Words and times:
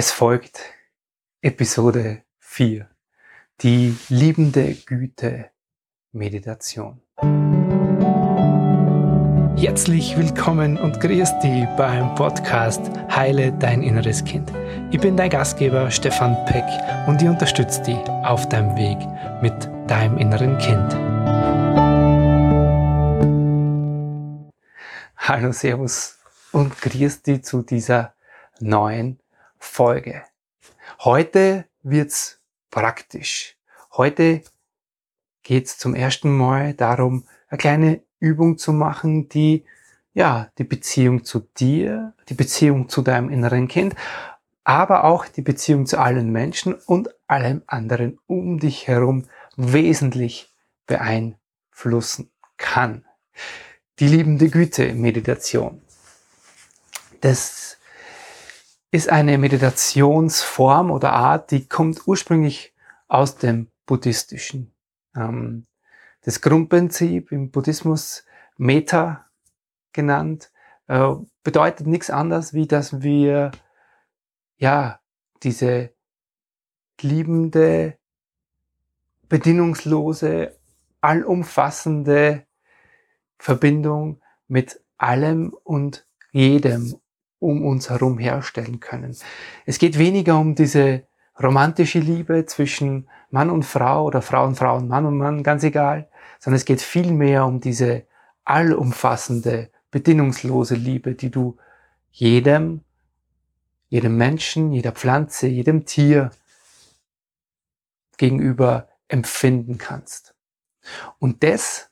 Es 0.00 0.12
folgt 0.12 0.60
Episode 1.42 2.22
4. 2.38 2.88
Die 3.62 3.98
liebende 4.08 4.76
Güte 4.86 5.50
Meditation. 6.12 7.02
Herzlich 9.56 10.16
willkommen 10.16 10.78
und 10.78 11.00
grüß 11.00 11.40
dich 11.40 11.66
beim 11.76 12.14
Podcast 12.14 12.80
Heile 13.10 13.52
dein 13.54 13.82
inneres 13.82 14.22
Kind. 14.22 14.52
Ich 14.92 15.00
bin 15.00 15.16
dein 15.16 15.30
Gastgeber 15.30 15.90
Stefan 15.90 16.36
Peck 16.44 16.62
und 17.08 17.20
ich 17.20 17.28
unterstütze 17.28 17.82
dich 17.82 17.98
auf 18.22 18.48
deinem 18.48 18.76
Weg 18.76 18.98
mit 19.42 19.68
deinem 19.90 20.16
inneren 20.16 20.56
Kind. 20.58 20.94
Hallo, 25.16 25.50
Servus 25.50 26.20
und 26.52 26.80
grüß 26.82 27.22
dich 27.22 27.42
zu 27.42 27.62
dieser 27.62 28.14
neuen 28.60 29.18
Folge. 29.58 30.24
Heute 31.00 31.66
wird's 31.82 32.40
praktisch. 32.70 33.56
Heute 33.92 34.42
geht's 35.42 35.78
zum 35.78 35.94
ersten 35.94 36.36
Mal 36.36 36.74
darum, 36.74 37.24
eine 37.48 37.58
kleine 37.58 38.02
Übung 38.20 38.58
zu 38.58 38.72
machen, 38.72 39.28
die 39.28 39.64
ja 40.14 40.50
die 40.58 40.64
Beziehung 40.64 41.24
zu 41.24 41.40
dir, 41.58 42.14
die 42.28 42.34
Beziehung 42.34 42.88
zu 42.88 43.02
deinem 43.02 43.30
inneren 43.30 43.68
Kind, 43.68 43.94
aber 44.64 45.04
auch 45.04 45.26
die 45.26 45.42
Beziehung 45.42 45.86
zu 45.86 45.98
allen 45.98 46.30
Menschen 46.30 46.74
und 46.74 47.08
allem 47.26 47.62
anderen 47.66 48.18
um 48.26 48.58
dich 48.58 48.86
herum 48.86 49.26
wesentlich 49.56 50.54
beeinflussen 50.86 52.30
kann. 52.56 53.06
Die 53.98 54.08
liebende 54.08 54.50
Güte 54.50 54.92
Meditation. 54.94 55.80
Das 57.20 57.77
ist 58.90 59.10
eine 59.10 59.38
Meditationsform 59.38 60.90
oder 60.90 61.12
Art, 61.12 61.50
die 61.50 61.68
kommt 61.68 62.06
ursprünglich 62.06 62.74
aus 63.06 63.36
dem 63.36 63.70
Buddhistischen. 63.86 64.72
Ähm, 65.14 65.66
das 66.22 66.40
Grundprinzip 66.40 67.32
im 67.32 67.50
Buddhismus, 67.50 68.24
Meta 68.56 69.26
genannt, 69.92 70.50
äh, 70.86 71.14
bedeutet 71.42 71.86
nichts 71.86 72.10
anderes, 72.10 72.54
wie 72.54 72.66
dass 72.66 73.02
wir 73.02 73.50
ja 74.56 75.00
diese 75.42 75.92
liebende, 77.00 77.96
bedingungslose, 79.28 80.56
allumfassende 81.00 82.46
Verbindung 83.38 84.20
mit 84.48 84.80
allem 84.96 85.54
und 85.62 86.06
jedem 86.32 87.00
um 87.38 87.64
uns 87.64 87.90
herum 87.90 88.18
herstellen 88.18 88.80
können. 88.80 89.16
Es 89.66 89.78
geht 89.78 89.98
weniger 89.98 90.38
um 90.38 90.54
diese 90.54 91.06
romantische 91.40 92.00
Liebe 92.00 92.46
zwischen 92.46 93.08
Mann 93.30 93.50
und 93.50 93.64
Frau 93.64 94.04
oder 94.04 94.22
Frau 94.22 94.46
und 94.46 94.56
Frau 94.56 94.76
und 94.76 94.88
Mann 94.88 95.06
und 95.06 95.18
Mann, 95.18 95.42
ganz 95.42 95.62
egal, 95.62 96.08
sondern 96.40 96.56
es 96.56 96.64
geht 96.64 96.80
vielmehr 96.80 97.46
um 97.46 97.60
diese 97.60 98.06
allumfassende, 98.44 99.70
bedingungslose 99.90 100.74
Liebe, 100.74 101.14
die 101.14 101.30
du 101.30 101.56
jedem, 102.10 102.82
jedem 103.88 104.16
Menschen, 104.16 104.72
jeder 104.72 104.92
Pflanze, 104.92 105.46
jedem 105.46 105.86
Tier 105.86 106.30
gegenüber 108.16 108.88
empfinden 109.06 109.78
kannst. 109.78 110.34
Und 111.18 111.42
das 111.42 111.90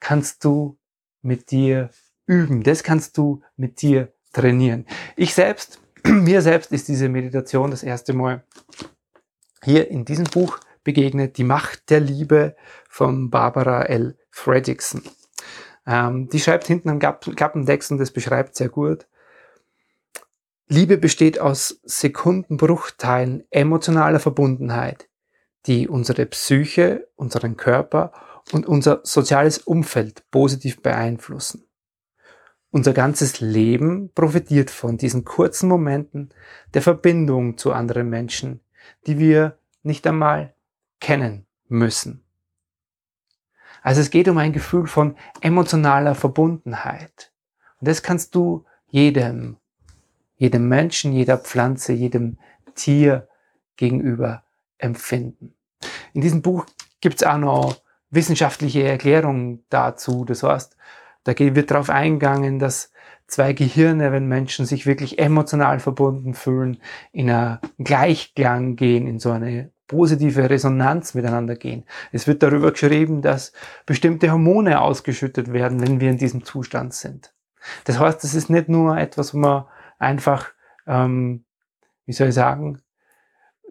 kannst 0.00 0.44
du 0.44 0.78
mit 1.22 1.50
dir 1.50 1.90
üben, 2.26 2.62
das 2.62 2.82
kannst 2.82 3.18
du 3.18 3.42
mit 3.56 3.82
dir 3.82 4.12
trainieren. 4.36 4.86
Ich 5.16 5.34
selbst, 5.34 5.80
mir 6.06 6.42
selbst 6.42 6.72
ist 6.72 6.88
diese 6.88 7.08
Meditation 7.08 7.70
das 7.70 7.82
erste 7.82 8.12
Mal 8.12 8.44
hier 9.64 9.90
in 9.90 10.04
diesem 10.04 10.26
Buch 10.26 10.58
begegnet, 10.84 11.38
Die 11.38 11.44
Macht 11.44 11.90
der 11.90 12.00
Liebe 12.00 12.54
von 12.88 13.30
Barbara 13.30 13.84
L. 13.84 14.16
Fredrickson. 14.30 15.02
Ähm, 15.86 16.28
die 16.28 16.38
schreibt 16.38 16.66
hinten 16.66 16.90
am 16.90 16.98
Klappentext 16.98 17.90
und 17.90 17.98
das 17.98 18.10
beschreibt 18.10 18.54
sehr 18.56 18.68
gut. 18.68 19.06
Liebe 20.68 20.98
besteht 20.98 21.40
aus 21.40 21.80
Sekundenbruchteilen 21.84 23.44
emotionaler 23.50 24.20
Verbundenheit, 24.20 25.08
die 25.66 25.88
unsere 25.88 26.26
Psyche, 26.26 27.08
unseren 27.16 27.56
Körper 27.56 28.12
und 28.52 28.66
unser 28.66 29.00
soziales 29.04 29.58
Umfeld 29.58 30.24
positiv 30.30 30.82
beeinflussen. 30.82 31.65
Unser 32.76 32.92
ganzes 32.92 33.40
Leben 33.40 34.10
profitiert 34.14 34.70
von 34.70 34.98
diesen 34.98 35.24
kurzen 35.24 35.66
Momenten 35.66 36.28
der 36.74 36.82
Verbindung 36.82 37.56
zu 37.56 37.72
anderen 37.72 38.10
Menschen, 38.10 38.60
die 39.06 39.18
wir 39.18 39.56
nicht 39.82 40.06
einmal 40.06 40.52
kennen 41.00 41.46
müssen. 41.68 42.22
Also 43.80 44.02
es 44.02 44.10
geht 44.10 44.28
um 44.28 44.36
ein 44.36 44.52
Gefühl 44.52 44.86
von 44.88 45.16
emotionaler 45.40 46.14
Verbundenheit. 46.14 47.32
Und 47.80 47.88
das 47.88 48.02
kannst 48.02 48.34
du 48.34 48.66
jedem, 48.88 49.56
jedem 50.36 50.68
Menschen, 50.68 51.12
jeder 51.12 51.38
Pflanze, 51.38 51.94
jedem 51.94 52.36
Tier 52.74 53.26
gegenüber 53.76 54.42
empfinden. 54.76 55.54
In 56.12 56.20
diesem 56.20 56.42
Buch 56.42 56.66
gibt 57.00 57.22
es 57.22 57.26
auch 57.26 57.38
noch 57.38 57.80
wissenschaftliche 58.10 58.82
Erklärungen 58.82 59.64
dazu. 59.70 60.26
Das 60.26 60.42
heißt, 60.42 60.76
da 61.26 61.36
wird 61.36 61.70
darauf 61.72 61.90
eingegangen, 61.90 62.60
dass 62.60 62.92
zwei 63.26 63.52
Gehirne, 63.52 64.12
wenn 64.12 64.26
Menschen 64.26 64.64
sich 64.64 64.86
wirklich 64.86 65.18
emotional 65.18 65.80
verbunden 65.80 66.34
fühlen, 66.34 66.78
in 67.12 67.28
einen 67.28 67.58
Gleichklang 67.78 68.76
gehen, 68.76 69.08
in 69.08 69.18
so 69.18 69.32
eine 69.32 69.72
positive 69.88 70.48
Resonanz 70.48 71.14
miteinander 71.14 71.56
gehen. 71.56 71.84
Es 72.12 72.28
wird 72.28 72.44
darüber 72.44 72.70
geschrieben, 72.70 73.22
dass 73.22 73.52
bestimmte 73.86 74.30
Hormone 74.30 74.80
ausgeschüttet 74.80 75.52
werden, 75.52 75.80
wenn 75.80 76.00
wir 76.00 76.10
in 76.10 76.18
diesem 76.18 76.44
Zustand 76.44 76.94
sind. 76.94 77.32
Das 77.84 77.98
heißt, 77.98 78.22
es 78.22 78.34
ist 78.34 78.48
nicht 78.48 78.68
nur 78.68 78.96
etwas, 78.96 79.34
wo 79.34 79.38
man 79.38 79.64
einfach, 79.98 80.52
ähm, 80.86 81.44
wie 82.04 82.12
soll 82.12 82.28
ich 82.28 82.34
sagen, 82.34 82.80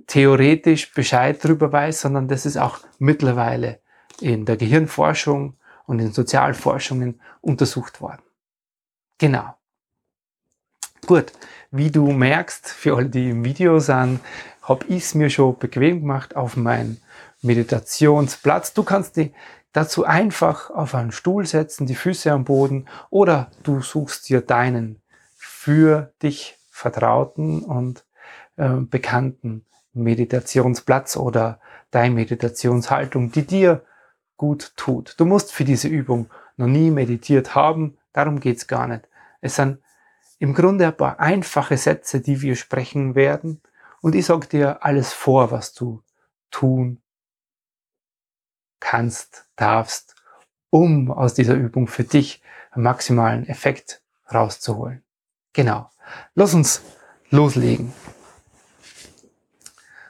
theoretisch 0.07 0.93
Bescheid 0.93 1.37
darüber 1.41 1.71
weiß, 1.71 2.01
sondern 2.01 2.27
das 2.27 2.45
ist 2.45 2.57
auch 2.57 2.79
mittlerweile 2.99 3.79
in 4.19 4.45
der 4.45 4.57
Gehirnforschung 4.57 5.55
und 5.85 5.99
in 5.99 6.11
Sozialforschungen 6.11 7.21
untersucht 7.41 8.01
worden. 8.01 8.23
Genau. 9.17 9.55
Gut, 11.05 11.31
wie 11.71 11.91
du 11.91 12.11
merkst, 12.11 12.67
für 12.67 12.97
alle, 12.97 13.09
die 13.09 13.29
im 13.29 13.45
Video 13.45 13.79
sind, 13.79 14.19
habe 14.63 14.85
ich 14.87 15.03
es 15.03 15.15
mir 15.15 15.29
schon 15.29 15.57
bequem 15.57 16.01
gemacht 16.01 16.35
auf 16.35 16.57
meinen 16.57 16.99
Meditationsplatz. 17.41 18.73
Du 18.73 18.83
kannst 18.83 19.17
dich 19.17 19.31
dazu 19.71 20.05
einfach 20.05 20.69
auf 20.71 20.95
einen 20.95 21.11
Stuhl 21.11 21.45
setzen, 21.45 21.85
die 21.85 21.95
Füße 21.95 22.31
am 22.31 22.45
Boden 22.45 22.87
oder 23.09 23.51
du 23.63 23.81
suchst 23.81 24.29
dir 24.29 24.41
deinen 24.41 25.01
für 25.37 26.13
dich 26.23 26.57
vertrauten 26.71 27.61
und 27.61 28.05
äh, 28.57 28.69
bekannten 28.69 29.65
Meditationsplatz 29.93 31.17
oder 31.17 31.59
deine 31.91 32.15
Meditationshaltung, 32.15 33.31
die 33.31 33.45
dir 33.45 33.83
gut 34.37 34.73
tut. 34.75 35.15
Du 35.17 35.25
musst 35.25 35.51
für 35.51 35.63
diese 35.63 35.87
Übung 35.87 36.29
noch 36.57 36.67
nie 36.67 36.91
meditiert 36.91 37.55
haben, 37.55 37.97
darum 38.13 38.39
geht's 38.39 38.67
gar 38.67 38.87
nicht. 38.87 39.07
Es 39.41 39.55
sind 39.55 39.79
im 40.39 40.53
Grunde 40.53 40.87
ein 40.87 40.97
paar 40.97 41.19
einfache 41.19 41.77
Sätze, 41.77 42.21
die 42.21 42.41
wir 42.41 42.55
sprechen 42.55 43.15
werden 43.15 43.61
und 44.01 44.15
ich 44.15 44.25
sage 44.25 44.47
dir 44.47 44.83
alles 44.83 45.13
vor, 45.13 45.51
was 45.51 45.73
du 45.73 46.01
tun 46.51 47.01
kannst, 48.79 49.47
darfst, 49.55 50.15
um 50.69 51.11
aus 51.11 51.33
dieser 51.33 51.55
Übung 51.55 51.87
für 51.87 52.03
dich 52.03 52.43
einen 52.71 52.83
maximalen 52.83 53.47
Effekt 53.47 54.01
rauszuholen. 54.33 55.03
Genau. 55.53 55.89
Lass 56.35 56.53
uns 56.53 56.81
loslegen. 57.29 57.93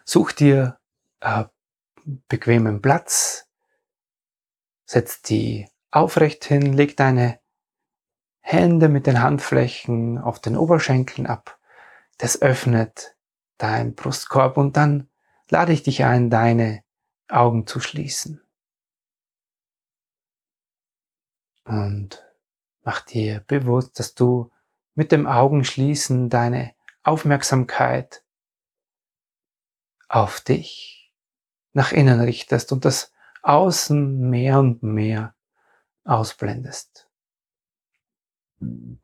Such 0.03 0.33
dir 0.33 0.77
einen 1.19 1.49
bequemen 2.27 2.81
Platz, 2.81 3.44
Setz 4.85 5.21
die 5.21 5.67
aufrecht 5.91 6.45
hin, 6.45 6.73
leg 6.73 6.95
deine 6.97 7.39
Hände 8.41 8.89
mit 8.89 9.07
den 9.07 9.21
Handflächen 9.21 10.17
auf 10.19 10.39
den 10.39 10.55
Oberschenkeln 10.55 11.25
ab. 11.25 11.59
Das 12.17 12.41
öffnet 12.41 13.15
dein 13.57 13.95
Brustkorb 13.95 14.57
und 14.57 14.77
dann 14.77 15.09
lade 15.49 15.73
ich 15.73 15.83
dich 15.83 16.03
ein, 16.03 16.29
deine 16.29 16.83
Augen 17.27 17.65
zu 17.65 17.79
schließen. 17.79 18.41
Und 21.63 22.23
mach 22.83 23.01
dir 23.01 23.39
bewusst, 23.47 23.99
dass 23.99 24.13
du 24.13 24.51
mit 24.93 25.11
dem 25.11 25.25
Augenschließen 25.25 26.29
deine 26.29 26.75
Aufmerksamkeit 27.03 28.23
auf 30.07 30.39
dich 30.41 31.11
nach 31.73 31.91
innen 31.91 32.21
richtest 32.21 32.71
und 32.71 32.85
das 32.85 33.11
Außen 33.45 34.29
mehr 34.29 34.59
und 34.59 34.81
mehr 34.81 35.35
ausblendest. 36.03 37.07
Und 38.59 38.99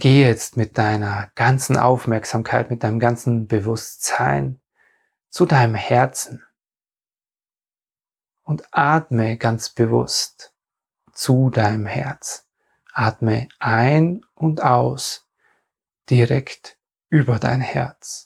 geh 0.00 0.22
jetzt 0.22 0.56
mit 0.56 0.78
deiner 0.78 1.30
ganzen 1.34 1.76
Aufmerksamkeit, 1.76 2.70
mit 2.70 2.82
deinem 2.82 2.98
ganzen 2.98 3.46
Bewusstsein 3.46 4.60
zu 5.28 5.44
deinem 5.44 5.74
Herzen 5.74 6.42
und 8.42 8.66
atme 8.72 9.36
ganz 9.36 9.68
bewusst 9.68 10.54
zu 11.12 11.50
deinem 11.50 11.84
Herz. 11.84 12.46
Atme 12.94 13.48
ein 13.58 14.24
und 14.34 14.62
aus 14.62 15.28
direkt 16.08 16.75
über 17.08 17.38
dein 17.38 17.60
Herz. 17.60 18.25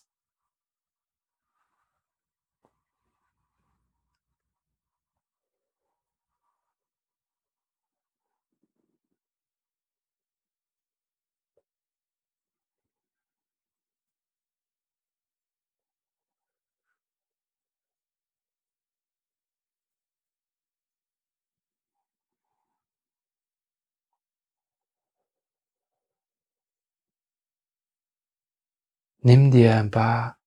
Nimm 29.22 29.50
dir 29.50 29.76
ein 29.76 29.90
paar 29.90 30.38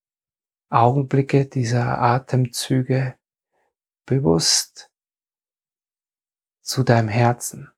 Augenblicke 0.69 1.45
dieser 1.45 1.99
Atemzüge 2.01 3.15
bewusst 4.07 4.89
zu 6.61 6.83
deinem 6.83 7.07
Herzen. 7.07 7.71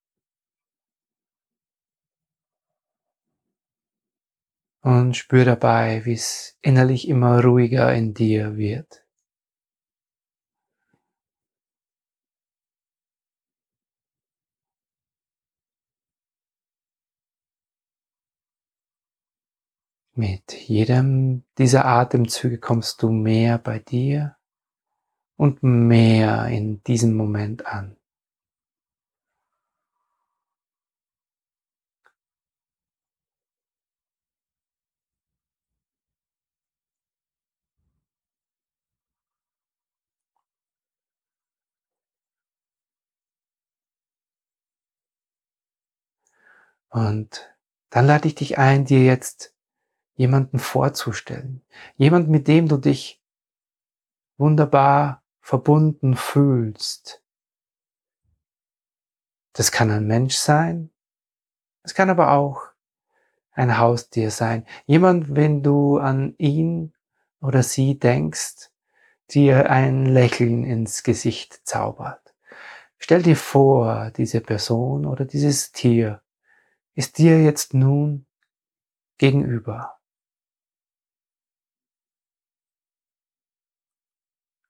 Und 4.81 5.17
spür 5.17 5.43
dabei, 5.43 6.05
wie 6.05 6.13
es 6.13 6.57
innerlich 6.61 7.09
immer 7.09 7.43
ruhiger 7.43 7.93
in 7.93 8.13
dir 8.13 8.55
wird. 8.55 9.04
Mit 20.17 20.53
jedem 20.53 21.43
dieser 21.57 21.83
Atemzüge 21.85 22.57
kommst 22.57 23.03
du 23.03 23.09
mehr 23.09 23.57
bei 23.57 23.79
dir 23.79 24.37
und 25.35 25.61
mehr 25.61 26.47
in 26.47 26.81
diesem 26.83 27.17
Moment 27.17 27.65
an. 27.65 27.97
Und 46.89 47.53
dann 47.89 48.05
lade 48.07 48.29
ich 48.29 48.35
dich 48.35 48.57
ein, 48.57 48.85
dir 48.85 49.03
jetzt 49.03 49.54
jemanden 50.15 50.59
vorzustellen. 50.59 51.61
Jemand, 51.95 52.29
mit 52.29 52.47
dem 52.47 52.67
du 52.67 52.77
dich 52.77 53.21
wunderbar 54.37 55.23
verbunden 55.41 56.15
fühlst. 56.15 57.21
Das 59.53 59.71
kann 59.71 59.91
ein 59.91 60.07
Mensch 60.07 60.35
sein. 60.35 60.89
Es 61.83 61.93
kann 61.93 62.09
aber 62.09 62.31
auch 62.31 62.61
ein 63.51 63.77
Haustier 63.77 64.31
sein. 64.31 64.65
Jemand, 64.85 65.35
wenn 65.35 65.63
du 65.63 65.97
an 65.97 66.35
ihn 66.37 66.93
oder 67.41 67.63
sie 67.63 67.97
denkst, 67.97 68.71
dir 69.31 69.69
ein 69.69 70.05
Lächeln 70.05 70.63
ins 70.63 71.03
Gesicht 71.03 71.61
zaubert. 71.63 72.35
Stell 72.97 73.21
dir 73.21 73.37
vor, 73.37 74.11
diese 74.17 74.41
Person 74.41 75.05
oder 75.05 75.25
dieses 75.25 75.71
Tier 75.71 76.21
ist 76.93 77.17
dir 77.17 77.41
jetzt 77.41 77.73
nun 77.73 78.25
gegenüber. 79.17 79.97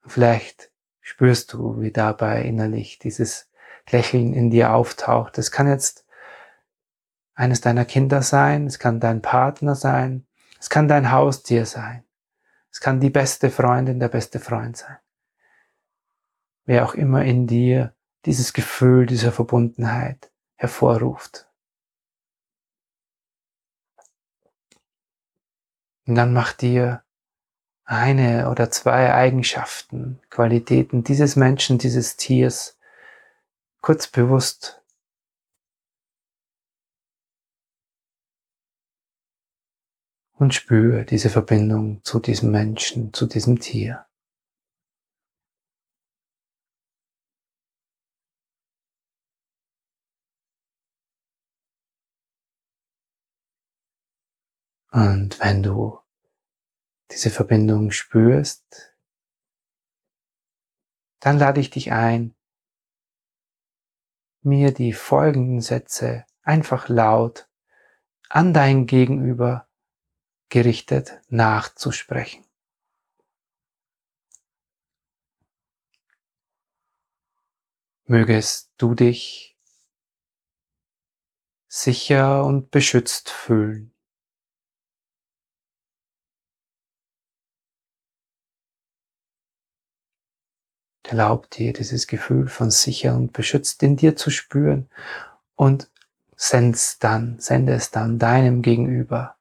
Vielleicht 0.07 0.72
spürst 1.02 1.54
du, 1.54 1.80
wie 1.81 1.92
dabei 1.92 2.44
innerlich 2.44 3.00
dieses 3.00 3.50
Lächeln 3.90 4.34
in 4.34 4.50
dir 4.50 4.74
auftaucht. 4.74 5.38
Es 5.38 5.52
kann 5.52 5.68
jetzt 5.68 6.06
eines 7.34 7.62
deiner 7.62 7.86
Kinder 7.86 8.22
sein, 8.22 8.66
es 8.66 8.80
kann 8.80 9.00
dein 9.00 9.22
Partner 9.22 9.75
sein, 9.75 10.25
es 10.60 10.69
kann 10.69 10.88
dein 10.88 11.12
Haustier 11.12 11.66
sein, 11.66 12.04
es 12.72 12.80
kann 12.80 13.00
die 13.00 13.10
beste 13.10 13.50
Freundin, 13.50 14.00
der 14.00 14.10
beste 14.10 14.40
Freund 14.40 14.78
sein. 14.78 14.98
Wer 16.66 16.86
auch 16.86 16.96
immer 16.96 17.24
in 17.24 17.46
dir 17.46 17.94
dieses 18.25 18.54
Gefühl 18.54 19.06
dieser 19.06 19.31
Verbundenheit 19.31 20.31
hervorruft. 20.56 21.48
Und 26.08 26.16
dann 26.16 26.34
mach 26.34 26.54
dir 26.54 27.05
eine 27.86 28.50
oder 28.50 28.72
zwei 28.72 29.14
Eigenschaften, 29.14 30.20
Qualitäten 30.30 31.04
dieses 31.04 31.36
Menschen, 31.36 31.78
dieses 31.78 32.18
Tiers 32.18 32.78
kurz 33.82 34.08
bewusst. 34.08 34.82
Und 40.38 40.54
spüre 40.54 41.06
diese 41.06 41.30
Verbindung 41.30 42.04
zu 42.04 42.20
diesem 42.20 42.52
Menschen, 42.52 43.14
zu 43.14 43.26
diesem 43.26 43.60
Tier. 43.60 44.06
Und 54.92 55.40
wenn 55.40 55.62
du 55.62 56.00
diese 57.12 57.30
Verbindung 57.30 57.92
spürst, 57.92 58.96
dann 61.19 61.40
lade 61.40 61.60
ich 61.60 61.69
dich 61.69 61.92
ein, 61.92 62.36
mir 64.42 64.72
die 64.72 64.94
folgenden 64.94 65.62
Sätze 65.62 66.25
einfach 66.44 66.88
laut 66.88 67.50
an 68.29 68.53
dein 68.53 68.86
Gegenüber 68.86 69.68
gerichtet 70.50 71.20
nachzusprechen. 71.29 72.46
Mögest 78.08 78.72
du 78.77 78.94
dich 78.94 79.58
sicher 81.68 82.46
und 82.46 82.70
beschützt 82.70 83.32
fühlen. 83.32 83.95
Erlaub 91.07 91.51
dir 91.51 91.71
dieses 91.71 92.07
Gefühl 92.07 92.47
von 92.47 92.71
sicher 92.71 93.15
und 93.15 93.31
beschützt 93.31 93.83
in 93.83 93.95
dir 93.95 94.15
zu 94.15 94.31
spüren 94.31 94.89
und 95.55 95.91
send's 96.35 96.97
dann, 96.97 97.39
sende 97.39 97.74
es 97.74 97.91
dann 97.91 98.17
deinem 98.17 98.63
Gegenüber. 98.63 99.38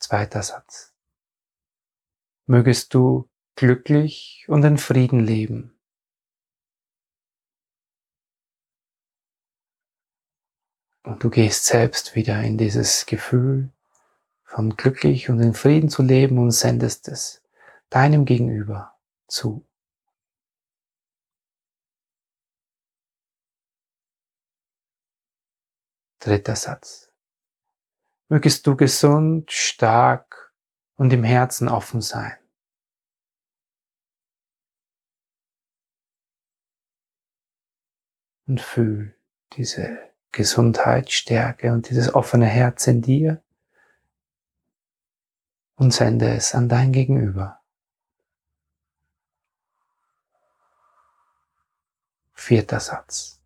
Zweiter 0.00 0.42
Satz. 0.42 0.92
Mögest 2.46 2.94
du 2.94 3.28
glücklich 3.54 4.44
und 4.48 4.64
in 4.64 4.76
Frieden 4.76 5.20
leben. 5.20 5.72
Und 11.04 11.22
du 11.22 11.30
gehst 11.30 11.66
selbst 11.66 12.16
wieder 12.16 12.42
in 12.42 12.58
dieses 12.58 13.06
Gefühl 13.06 13.70
von 14.46 14.76
glücklich 14.76 15.28
und 15.28 15.40
in 15.40 15.54
Frieden 15.54 15.90
zu 15.90 16.02
leben 16.02 16.38
und 16.38 16.52
sendest 16.52 17.08
es 17.08 17.42
deinem 17.90 18.24
Gegenüber 18.24 18.96
zu. 19.26 19.66
Dritter 26.20 26.56
Satz. 26.56 27.12
Mögest 28.28 28.66
du 28.66 28.76
gesund, 28.76 29.52
stark 29.52 30.52
und 30.96 31.12
im 31.12 31.22
Herzen 31.22 31.68
offen 31.68 32.00
sein. 32.00 32.36
Und 38.46 38.60
fühl 38.60 39.16
diese 39.52 39.98
Gesundheit, 40.32 41.10
Stärke 41.10 41.72
und 41.72 41.90
dieses 41.90 42.14
offene 42.14 42.46
Herz 42.46 42.86
in 42.86 43.02
dir 43.02 43.42
und 45.76 45.92
sende 45.92 46.34
es 46.34 46.54
an 46.54 46.68
dein 46.68 46.92
Gegenüber. 46.92 47.60
Vierter 52.32 52.80
Satz. 52.80 53.40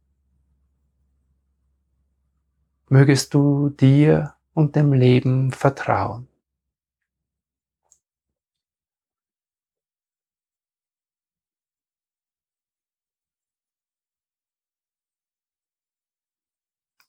Mögest 2.88 3.34
du 3.34 3.70
dir 3.70 4.34
und 4.52 4.74
dem 4.76 4.92
Leben 4.92 5.52
vertrauen. 5.52 6.28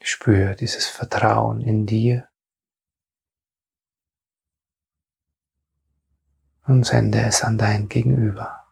Spür 0.03 0.55
dieses 0.55 0.87
Vertrauen 0.87 1.61
in 1.61 1.85
dir 1.85 2.30
und 6.71 6.85
sende 6.85 7.19
es 7.19 7.43
an 7.43 7.57
dein 7.57 7.89
Gegenüber. 7.89 8.65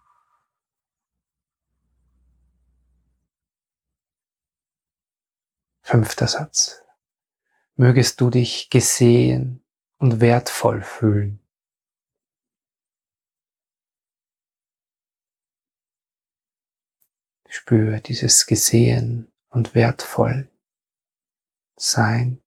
Fünfter 5.82 6.28
Satz. 6.28 6.82
Mögest 7.76 8.22
du 8.22 8.30
dich 8.30 8.70
gesehen 8.70 9.62
und 9.98 10.22
wertvoll 10.22 10.82
fühlen. 10.82 11.46
Spür 17.50 18.00
dieses 18.00 18.46
gesehen 18.46 19.30
und 19.50 19.76
wertvoll 19.76 20.50
sein 21.76 22.42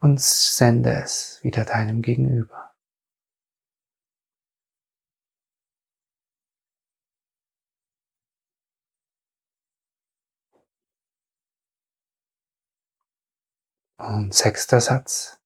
und 0.00 0.20
sende 0.20 0.90
es 0.90 1.38
wieder 1.42 1.64
deinem 1.64 2.02
Gegenüber. 2.02 2.63
Und 13.96 14.34
sechster 14.34 14.80
Satz. 14.80 15.40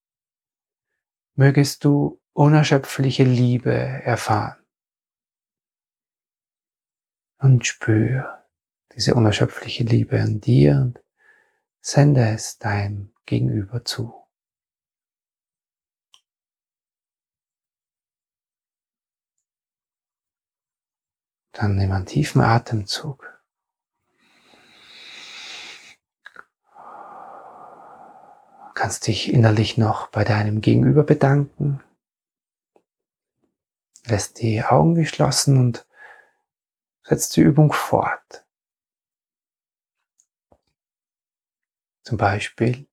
Mögest 1.35 1.83
du 1.85 2.21
unerschöpfliche 2.33 3.23
Liebe 3.23 3.71
erfahren. 3.73 4.65
Und 7.37 7.65
spür 7.65 8.39
diese 8.95 9.15
unerschöpfliche 9.15 9.83
Liebe 9.83 10.19
an 10.19 10.41
dir 10.41 10.73
und 10.81 10.99
sende 11.79 12.27
es 12.29 12.57
deinem 12.57 13.13
Gegenüber 13.25 13.85
zu. 13.85 14.13
Dann 21.53 21.75
nimm 21.75 21.91
einen 21.91 22.05
tiefen 22.05 22.41
Atemzug. 22.41 23.38
Kannst 28.79 29.07
dich 29.07 29.33
innerlich 29.33 29.77
noch 29.77 30.07
bei 30.07 30.23
deinem 30.23 30.61
Gegenüber 30.61 31.03
bedanken, 31.03 31.83
lässt 34.05 34.41
die 34.41 34.63
Augen 34.63 34.95
geschlossen 34.95 35.57
und 35.57 35.85
setzt 37.03 37.35
die 37.35 37.41
Übung 37.41 37.73
fort. 37.73 38.45
Zum 42.03 42.17
Beispiel 42.17 42.87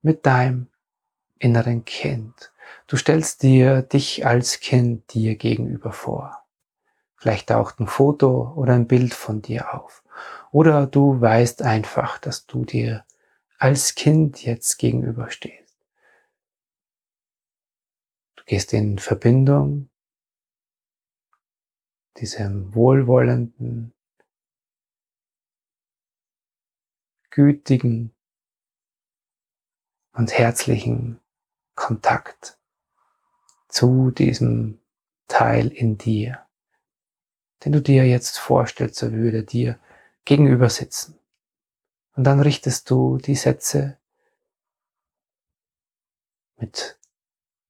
mit 0.00 0.24
deinem 0.24 0.68
inneren 1.38 1.84
Kind. 1.84 2.50
Du 2.86 2.96
stellst 2.96 3.42
dir 3.42 3.82
dich 3.82 4.24
als 4.24 4.60
Kind 4.60 5.12
dir 5.12 5.36
gegenüber 5.36 5.92
vor. 5.92 6.42
Vielleicht 7.16 7.50
taucht 7.50 7.80
ein 7.80 7.86
Foto 7.86 8.54
oder 8.56 8.72
ein 8.72 8.88
Bild 8.88 9.12
von 9.12 9.42
dir 9.42 9.74
auf. 9.74 10.02
Oder 10.52 10.86
du 10.86 11.20
weißt 11.20 11.60
einfach, 11.60 12.16
dass 12.16 12.46
du 12.46 12.64
dir 12.64 13.04
als 13.62 13.94
Kind 13.94 14.42
jetzt 14.42 14.76
gegenüberstehst. 14.78 15.78
Du 18.34 18.42
gehst 18.44 18.72
in 18.72 18.98
Verbindung 18.98 19.88
diesem 22.16 22.74
wohlwollenden, 22.74 23.94
gütigen 27.30 28.12
und 30.12 30.36
herzlichen 30.36 31.20
Kontakt 31.76 32.58
zu 33.68 34.10
diesem 34.10 34.80
Teil 35.28 35.68
in 35.68 35.98
dir, 35.98 36.44
den 37.64 37.70
du 37.70 37.80
dir 37.80 38.08
jetzt 38.08 38.40
vorstellst, 38.40 39.04
er 39.04 39.12
würde 39.12 39.44
dir 39.44 39.78
gegenüber 40.24 40.68
sitzen. 40.68 41.21
Und 42.14 42.24
dann 42.24 42.40
richtest 42.40 42.90
du 42.90 43.18
die 43.18 43.34
Sätze 43.34 43.98
mit 46.56 46.98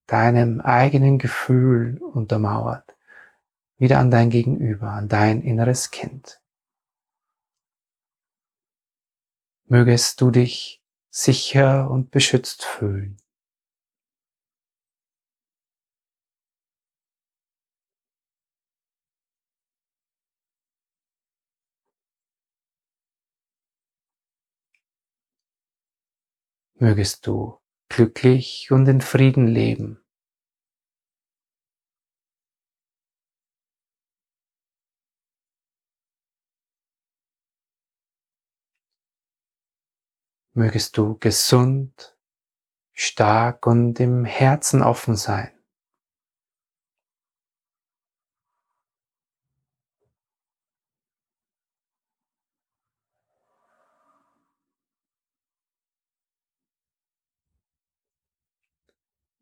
deinem 0.07 0.61
eigenen 0.61 1.17
Gefühl 1.17 1.97
untermauert 1.99 2.93
wieder 3.83 3.99
an 3.99 4.11
dein 4.11 4.29
Gegenüber, 4.29 4.91
an 4.91 5.09
dein 5.09 5.41
inneres 5.41 5.91
Kind. 5.91 6.41
Mögest 9.65 10.21
du 10.21 10.31
dich 10.31 10.81
sicher 11.09 11.89
und 11.89 12.09
beschützt 12.09 12.63
fühlen. 12.63 13.17
Mögest 26.83 27.27
du 27.27 27.61
glücklich 27.87 28.69
und 28.69 28.85
in 28.89 28.99
Frieden 28.99 29.47
leben. 29.47 30.03
Mögest 40.53 40.97
du 40.97 41.17
gesund, 41.17 42.17
stark 42.91 43.65
und 43.65 44.01
im 44.01 44.25
Herzen 44.25 44.83
offen 44.83 45.15
sein. 45.15 45.52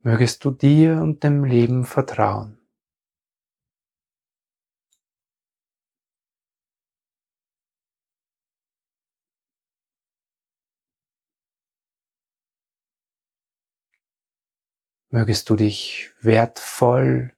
Mögest 0.03 0.45
du 0.45 0.51
dir 0.51 1.01
und 1.01 1.23
dem 1.23 1.43
Leben 1.43 1.85
vertrauen. 1.85 2.57
Mögest 15.09 15.49
du 15.49 15.55
dich 15.55 16.11
wertvoll 16.21 17.33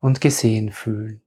und 0.00 0.20
gesehen 0.22 0.72
fühlen. 0.72 1.25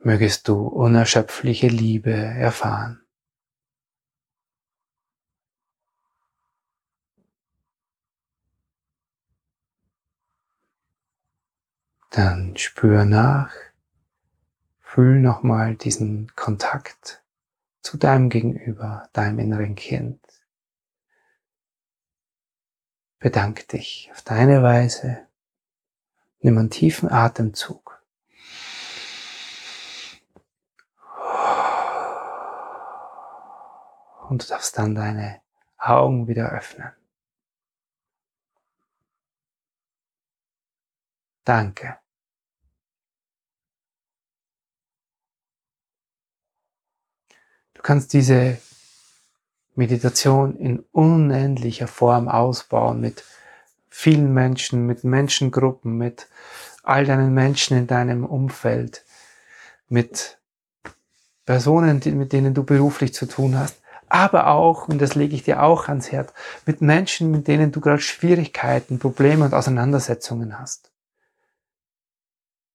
Mögest 0.00 0.48
du 0.48 0.66
unerschöpfliche 0.66 1.68
Liebe 1.68 2.12
erfahren. 2.12 3.02
Dann 12.10 12.56
spür 12.56 13.04
nach, 13.04 13.52
fühl 14.80 15.20
nochmal 15.20 15.76
diesen 15.76 16.34
Kontakt 16.34 17.22
zu 17.82 17.96
deinem 17.96 18.30
Gegenüber, 18.30 19.08
deinem 19.12 19.38
inneren 19.38 19.76
Kind. 19.76 20.20
Bedank 23.20 23.68
dich 23.68 24.10
auf 24.12 24.22
deine 24.22 24.62
Weise. 24.62 25.26
Nimm 26.40 26.58
einen 26.58 26.70
tiefen 26.70 27.10
Atemzug. 27.10 27.89
Und 34.30 34.44
du 34.44 34.46
darfst 34.46 34.78
dann 34.78 34.94
deine 34.94 35.40
Augen 35.76 36.28
wieder 36.28 36.52
öffnen. 36.52 36.92
Danke. 41.44 41.98
Du 47.74 47.82
kannst 47.82 48.12
diese 48.12 48.58
Meditation 49.74 50.56
in 50.56 50.84
unendlicher 50.92 51.88
Form 51.88 52.28
ausbauen 52.28 53.00
mit 53.00 53.24
vielen 53.88 54.32
Menschen, 54.32 54.86
mit 54.86 55.02
Menschengruppen, 55.02 55.96
mit 55.96 56.28
all 56.84 57.04
deinen 57.04 57.34
Menschen 57.34 57.76
in 57.76 57.86
deinem 57.88 58.24
Umfeld, 58.24 59.04
mit 59.88 60.38
Personen, 61.46 62.00
mit 62.16 62.32
denen 62.32 62.54
du 62.54 62.62
beruflich 62.62 63.12
zu 63.12 63.26
tun 63.26 63.58
hast, 63.58 63.79
aber 64.10 64.48
auch, 64.48 64.88
und 64.88 65.00
das 65.00 65.14
lege 65.14 65.34
ich 65.34 65.44
dir 65.44 65.62
auch 65.62 65.88
ans 65.88 66.12
Herz, 66.12 66.32
mit 66.66 66.82
Menschen, 66.82 67.30
mit 67.30 67.48
denen 67.48 67.72
du 67.72 67.80
gerade 67.80 68.02
Schwierigkeiten, 68.02 68.98
Probleme 68.98 69.44
und 69.44 69.54
Auseinandersetzungen 69.54 70.58
hast. 70.58 70.90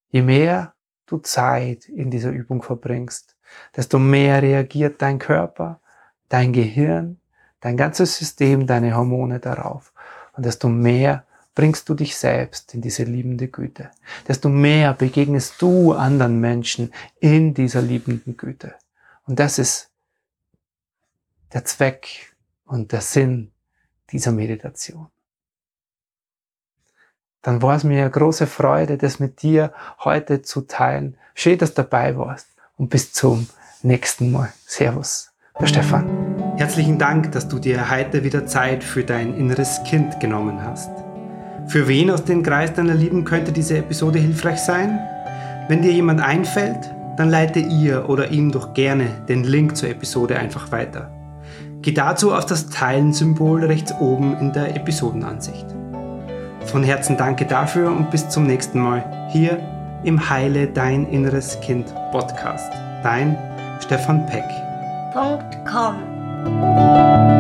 Je 0.10 0.22
mehr 0.22 0.74
du 1.06 1.18
Zeit 1.20 1.90
in 1.90 2.10
dieser 2.10 2.32
Übung 2.32 2.64
verbringst, 2.64 3.36
desto 3.76 4.00
mehr 4.00 4.42
reagiert 4.42 5.02
dein 5.02 5.20
Körper, 5.20 5.82
dein 6.30 6.54
Gehirn, 6.54 7.20
dein 7.60 7.78
ganzes 7.78 8.18
System, 8.18 8.66
deine 8.66 8.96
Hormone 8.96 9.40
darauf. 9.40 9.94
Und 10.34 10.46
desto 10.46 10.68
mehr 10.70 11.26
bringst 11.54 11.88
du 11.90 11.94
dich 11.94 12.16
selbst 12.16 12.74
in 12.74 12.82
diese 12.82 13.04
liebende 13.04 13.48
Güte. 13.48 13.92
Desto 14.28 14.50
mehr 14.50 14.94
begegnest 14.94 15.62
du 15.62 15.94
anderen 15.94 16.40
Menschen 16.40 16.94
in 17.20 17.54
dieser 17.54 17.82
liebenden 17.82 18.38
Güte. 18.38 18.76
Und 19.26 19.40
das 19.40 19.58
ist 19.60 19.90
der 21.54 21.66
Zweck 21.66 22.36
und 22.66 22.92
der 22.92 23.02
Sinn 23.02 23.52
dieser 24.12 24.32
Meditation. 24.32 25.08
Dann 27.42 27.62
war 27.62 27.76
es 27.76 27.84
mir 27.84 28.02
eine 28.02 28.10
große 28.10 28.48
Freude, 28.48 28.98
das 28.98 29.20
mit 29.20 29.44
dir 29.44 29.72
heute 30.00 30.42
zu 30.42 30.62
teilen. 30.62 31.18
Schön, 31.36 31.60
dass 31.60 31.76
du 31.76 31.84
dabei 31.84 32.18
warst 32.18 32.48
und 32.76 32.90
bis 32.90 33.14
zum 33.14 33.48
nächsten 33.84 34.32
Mal. 34.32 34.52
Servus, 34.66 35.32
der 35.60 35.68
Stefan. 35.68 36.56
Herzlichen 36.58 36.98
Dank, 36.98 37.32
dass 37.34 37.48
du 37.48 37.60
dir 37.60 37.92
heute 37.92 38.24
wieder 38.24 38.48
Zeit 38.48 38.84
für 38.84 39.04
dein 39.04 39.38
inneres 39.38 39.84
Kind 39.84 40.20
genommen 40.20 40.64
hast. 40.64 40.90
Für 41.68 41.88
wen 41.88 42.10
aus 42.10 42.24
dem 42.24 42.42
Kreis 42.42 42.74
deiner 42.74 42.94
Lieben 42.94 43.26
könnte 43.26 43.52
diese 43.52 43.78
Episode 43.78 44.18
hilfreich 44.18 44.60
sein? 44.60 45.00
Wenn 45.68 45.82
dir 45.82 45.92
jemand 45.92 46.22
einfällt, 46.22 46.94
dann 47.18 47.30
leite 47.30 47.60
ihr 47.60 48.10
oder 48.10 48.30
ihm 48.30 48.52
doch 48.52 48.74
gerne 48.74 49.08
den 49.28 49.44
Link 49.44 49.78
zur 49.78 49.90
Episode 49.90 50.38
einfach 50.38 50.72
weiter. 50.72 51.15
Geh 51.86 51.92
dazu 51.92 52.34
auf 52.34 52.48
das 52.48 52.70
Teilen-Symbol 52.70 53.64
rechts 53.64 53.94
oben 54.00 54.36
in 54.40 54.52
der 54.52 54.76
Episodenansicht. 54.76 55.68
Von 56.66 56.84
Herzen 56.84 57.16
danke 57.16 57.46
dafür 57.46 57.92
und 57.92 58.10
bis 58.10 58.28
zum 58.28 58.48
nächsten 58.48 58.80
Mal 58.80 59.30
hier 59.30 59.60
im 60.04 60.28
Heile 60.32 60.66
Dein 60.66 61.08
Inneres 61.08 61.60
Kind 61.62 61.94
Podcast. 62.12 62.74
Dein 63.04 63.38
Stefan 63.82 64.26
Peck. 64.26 64.46
.com 65.72 67.35